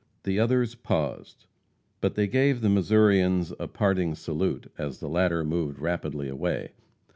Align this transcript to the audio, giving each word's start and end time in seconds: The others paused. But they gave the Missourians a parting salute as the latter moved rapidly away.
The 0.23 0.39
others 0.39 0.73
paused. 0.73 1.45
But 1.99 2.15
they 2.15 2.25
gave 2.25 2.61
the 2.61 2.69
Missourians 2.69 3.53
a 3.59 3.67
parting 3.67 4.15
salute 4.15 4.65
as 4.75 4.97
the 4.99 5.07
latter 5.07 5.43
moved 5.43 5.77
rapidly 5.77 6.27
away. 6.27 6.71